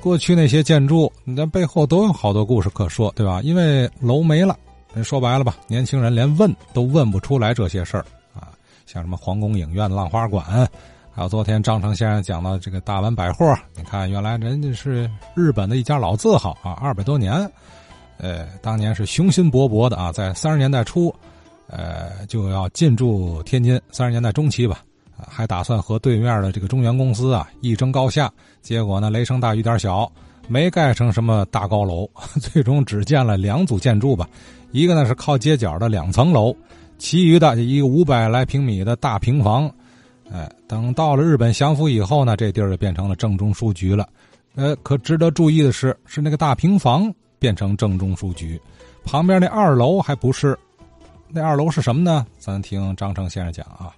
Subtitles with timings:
[0.00, 3.40] 过去那些建筑，那背后都有好多故事可说，对吧？
[3.42, 4.56] 因为楼没了，
[5.02, 8.50] 说白了吧，年轻人连问都问不出来这些事儿啊。
[8.86, 10.44] 像什么皇宫影院、浪花馆，
[11.12, 17.32] 还有昨天张成先生讲的这个大丸百货，你看，原来人家是日本的一家老字号啊，二百多年，
[18.18, 21.14] 呃，当年是雄心勃勃的啊，在三十年代初，
[21.66, 24.82] 呃，就要进驻天津，三十年代中期吧。
[25.26, 28.30] 还打算和对面的这个中原公司啊一争高下，
[28.60, 30.10] 结果呢雷声大雨点小，
[30.46, 32.08] 没盖成什么大高楼，
[32.40, 34.28] 最终只建了两组建筑吧，
[34.70, 36.54] 一个呢是靠街角的两层楼，
[36.98, 39.70] 其余的一个五百来平米的大平房。
[40.30, 44.06] 哎，等到了日本降服以后呢，这地儿就变成了正中书局了。
[44.56, 48.60] 呃，可值得注意的是，是那个大平房变成正中书局，
[49.04, 50.58] 旁边那二楼还不是。
[51.30, 52.26] 那二楼是什么呢？
[52.38, 53.94] 咱听张成先生讲啊。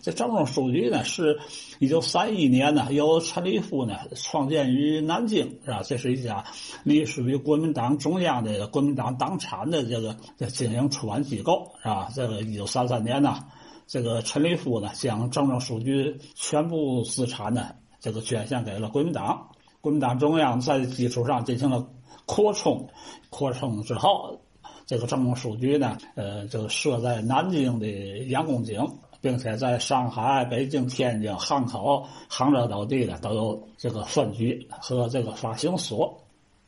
[0.00, 1.38] 这正中书局呢，是
[1.78, 5.82] 一九三一年呢，由陈立夫呢创建于南京，是吧？
[5.84, 6.44] 这是一家
[6.84, 10.16] 隶属于国民党中央的国民党党产的这个
[10.48, 12.08] 经营出版机构，是吧？
[12.14, 13.38] 这个一九三三年呢，
[13.86, 17.70] 这个陈立夫呢将正中书局全部资产呢，
[18.00, 19.48] 这个捐献给了国民党。
[19.80, 21.88] 国民党中央在基础上进行了
[22.26, 22.88] 扩充，
[23.30, 24.40] 扩充之后，
[24.86, 27.86] 这个正中书局呢，呃，就设在南京的
[28.26, 28.80] 杨公井。
[29.20, 36.18] 并且在上海、北京、天津、汉口、杭州等地呢，都有这个分局和这个发行所。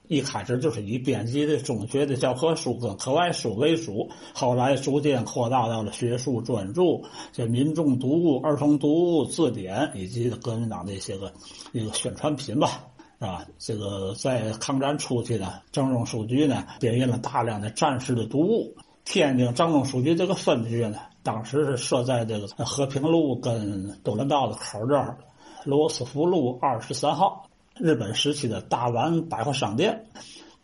[0.08, 11.32] 一开始就是以编辑的中学的教科书跟课外书为主，后来逐渐扩大到了学术专著、这民众读物、儿童读物、字典以及国民党的一些个
[11.70, 12.84] 一个宣传品吧，
[13.20, 18.74] 啊，这个在抗战初期呢，郑中书局呢编印了大量的战时的读物。
[19.04, 20.98] 天津郑中书局这个分局呢。
[21.22, 25.18] 当时是设在这个和平路跟多伦道的口这儿，
[25.64, 27.46] 罗斯福路二十三号，
[27.77, 30.06] 日本时期的大丸百货商店。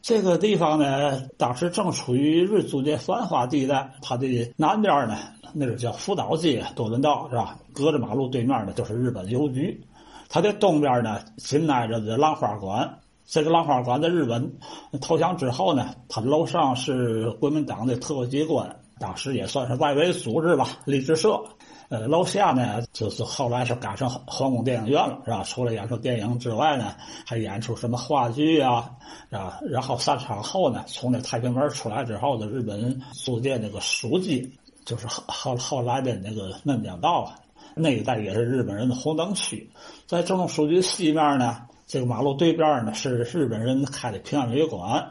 [0.00, 3.92] 这个地方呢，当时正处于日租界繁华地带。
[4.02, 5.18] 它的南边呢，
[5.52, 7.58] 那是叫福岛街，多伦道是吧？
[7.75, 9.84] 隔着马路对面呢，就是日本邮局。
[10.28, 12.98] 它的东边呢，紧挨着的浪花馆。
[13.26, 14.58] 这个浪花馆在日本
[15.00, 18.76] 投降之后呢，它楼上是国民党的特务机关。
[18.98, 21.42] 当时也算是外围组织吧，励志社。
[21.88, 25.44] 呃，楼下呢，就是后来是改成皇宫电影院了，是吧？
[25.44, 28.90] 除了演出电影之外呢，还演出什么话剧啊，
[29.30, 29.60] 啊。
[29.62, 34.52] 然后散场后呢，从那太平门出来之后的日本租界那个书记，
[34.84, 37.38] 就是后后后来的那个嫩江道啊，
[37.76, 39.70] 那一带也是日本人的红灯区。
[40.08, 45.08] 在正中书记西面呢，这个马路对面呢是日本人开的平安旅馆。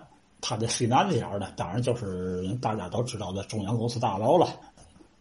[0.47, 4.47] 它的西南角呢，当然就是大家都知道的中央公司大楼了。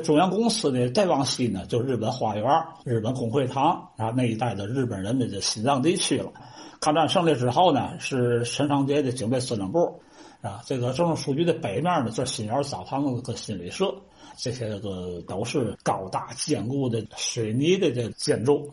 [0.01, 2.45] 中央公司呢再往西呢，就是日本花园、
[2.85, 6.31] 日本工会堂，然后那一带的日本人的这心脏地区了。
[6.79, 9.99] 抗战胜利之后呢，是陈长杰的警备司令部，
[10.43, 13.95] 啊，这个政治书局的北面呢，就是新园澡堂子跟心理社，
[14.37, 18.71] 这些个都是高大坚固的水泥的这建筑。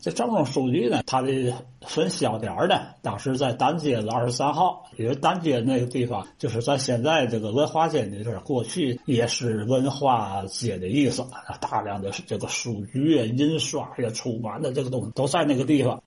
[0.00, 11.24] 这正中书局呢，它的分销点呢，当时在单街的二十三号，因为单街那个地方就是在现在这个文化街的这，过去也是文化街的意思，
[11.60, 16.02] 大量的这个书局啊、印刷呀、出版的这个东西都在那个地方。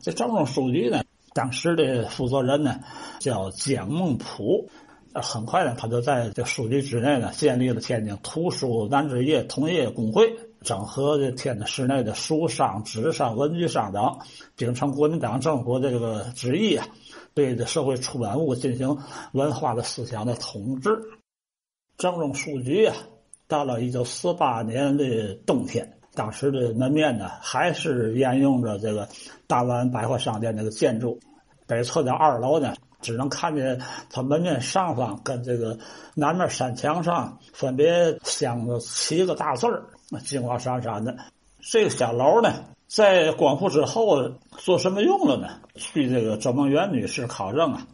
[0.00, 1.02] 这正中书局呢，
[1.32, 2.80] 当时的负责人呢
[3.18, 4.68] 叫蒋梦普，
[5.14, 10.32] 很快呢，他就在这书局之内呢建立了天津图书南职业同业工会。
[10.62, 14.16] 整合的天津市内的书商、纸商、文具商等，
[14.56, 16.86] 秉承国民党政府的这个旨意啊，
[17.34, 18.96] 对这社会出版物进行
[19.32, 21.00] 文化的思想的统治。
[21.98, 22.94] 正中书局啊，
[23.48, 29.08] 到了一九四八年的冬天，当时的门面呢，还是沿用着这个
[29.48, 31.18] 大湾百货商店那个建筑。
[31.66, 35.76] 北侧的二楼呢，只能看见它门面上方跟这个
[36.14, 39.84] 南面山墙上分别镶着七个大字儿。
[40.24, 41.16] 金光闪闪的，
[41.60, 42.52] 这个小楼呢，
[42.86, 45.48] 在光复之后做什么用了呢？
[45.74, 47.86] 据这个周梦媛女士考证啊，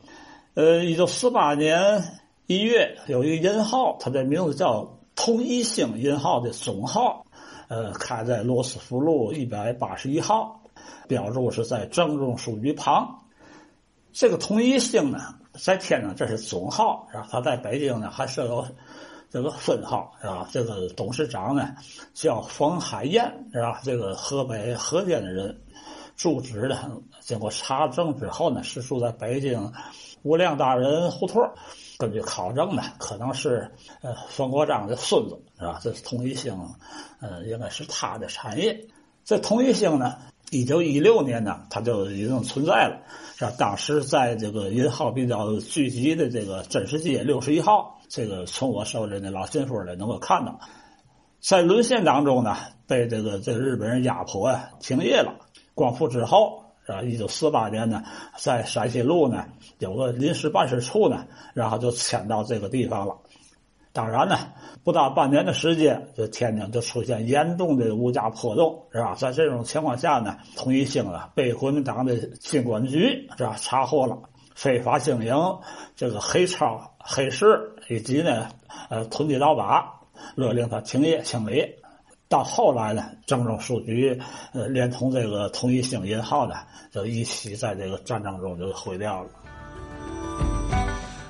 [0.55, 2.03] 呃，一九四八年
[2.49, 7.25] 一月有一个银号，它的名字叫同一星银号的总号，
[7.69, 10.61] 呃，开在罗斯福路一百八十一号，
[11.07, 13.21] 标注是在正中书局旁。
[14.19, 17.29] 这个同一星呢，在天津这是总号，是吧？
[17.31, 18.67] 他在北京呢还设有。
[19.31, 20.49] 这个分号是吧？
[20.51, 21.73] 这个董事长呢
[22.15, 23.81] 叫冯海燕是吧？
[23.85, 25.57] 这个河北河间的人，
[26.17, 29.73] 住址呢经过查证之后呢，是住在北京
[30.23, 31.41] 无量大人胡同。
[31.97, 35.79] 根据考证呢，可能是呃冯国璋的孙子是吧？
[35.81, 36.59] 这是同一星，
[37.21, 38.85] 呃，应该是他的产业。
[39.25, 40.17] 这同一星呢，
[40.51, 42.99] 一九一六年呢，它就已经存在了，
[43.37, 43.53] 是吧？
[43.59, 50.59] 当时在这个银号比较聚集的这个真实街六十一号，这个从我手里那老信封里能够看到，
[51.41, 52.57] 在沦陷当中呢，
[52.87, 55.35] 被这个这个日本人压迫啊，停业了。
[55.75, 57.03] 光复之后，是吧？
[57.03, 58.03] 一九四八年呢，
[58.39, 59.45] 在陕西路呢
[59.79, 63.15] 有个临时办事处呢，然后就迁到这个地方了。
[63.93, 64.37] 当然呢，
[64.85, 69.15] 不到半年的时间，这天津就出现严重的物价波动，是吧？
[69.15, 74.17] 在这种情况下呢，统一星啊被国民党的经管局是吧查获了
[74.55, 75.35] 非法经营、
[75.97, 77.47] 这个黑钞、黑市
[77.89, 78.49] 以及呢
[78.89, 79.85] 呃囤积倒把，
[80.37, 81.65] 勒令他停业清理。
[82.29, 84.21] 到后来呢，郑州书局
[84.53, 86.55] 呃连同这个统一星银号呢，
[86.93, 89.31] 就一起在这个战争中就毁掉了。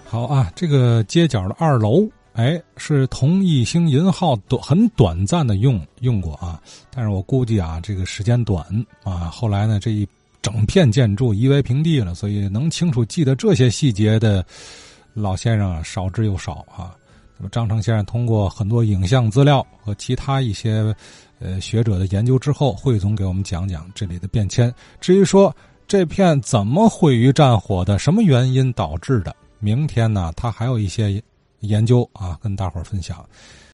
[0.05, 2.07] 好啊，这个街角的二楼。
[2.39, 6.63] 哎，是同一星银号短很短暂的用用过啊，
[6.95, 8.65] 但是我估计啊，这个时间短
[9.03, 10.07] 啊，后来呢，这一
[10.41, 14.47] 整片建筑夷为平地了，所以能清楚记得这些细节的
[15.15, 16.95] 老先生啊，少之又少啊。
[17.37, 20.95] 那么张成先生通过很多影像资料和其他一些
[21.41, 24.73] 呃学者的研究之后，汇总给我们讲讲这里的变迁。
[25.01, 25.53] 至于说
[25.89, 31.21] 这片怎么毁于战火的，什么原因导致的，明天呢，他还有一些。
[31.61, 33.29] 研究啊，跟大伙儿分享。